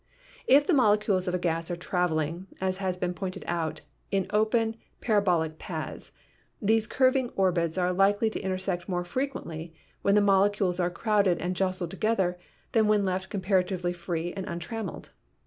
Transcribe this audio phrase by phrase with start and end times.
[0.47, 4.77] If the molecules of a gas are traveling, as has been pointed out, in open
[4.99, 6.11] parabolic paths,
[6.59, 11.55] these curving orbits are likely to intersect more frequently when the molecules are crowded and
[11.55, 12.39] jostled together
[12.71, 15.11] than when left comparatively free and untrammeled.